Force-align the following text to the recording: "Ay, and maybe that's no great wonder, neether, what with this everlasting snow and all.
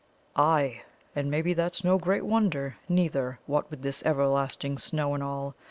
"Ay, 0.35 0.81
and 1.15 1.29
maybe 1.29 1.53
that's 1.53 1.83
no 1.83 1.99
great 1.99 2.25
wonder, 2.25 2.75
neether, 2.89 3.37
what 3.45 3.69
with 3.69 3.83
this 3.83 4.01
everlasting 4.03 4.79
snow 4.79 5.13
and 5.13 5.21
all. 5.21 5.53